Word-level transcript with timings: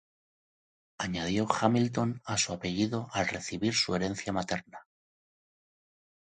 Añadió 0.97 1.45
"Hamilton" 1.47 2.23
a 2.25 2.35
su 2.35 2.53
apellido 2.53 3.07
al 3.11 3.27
recibir 3.27 3.75
su 3.75 3.93
herencia 3.95 4.33
materna. 4.33 4.87